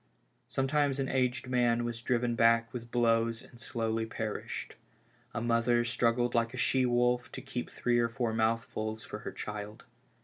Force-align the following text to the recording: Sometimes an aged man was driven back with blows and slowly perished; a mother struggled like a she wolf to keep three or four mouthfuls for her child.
Sometimes 0.47 0.99
an 0.99 1.07
aged 1.09 1.47
man 1.47 1.85
was 1.85 2.01
driven 2.01 2.33
back 2.33 2.73
with 2.73 2.89
blows 2.89 3.43
and 3.43 3.59
slowly 3.61 4.07
perished; 4.07 4.75
a 5.31 5.41
mother 5.41 5.83
struggled 5.83 6.33
like 6.33 6.55
a 6.55 6.57
she 6.57 6.87
wolf 6.87 7.31
to 7.33 7.39
keep 7.39 7.69
three 7.69 7.99
or 7.99 8.09
four 8.09 8.33
mouthfuls 8.33 9.03
for 9.05 9.19
her 9.19 9.31
child. 9.31 9.83